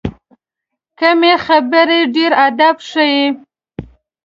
کمې 0.99 1.33
خبرې، 1.45 1.99
ډېر 2.15 2.31
ادب 2.47 2.75
ښیي. 2.89 3.23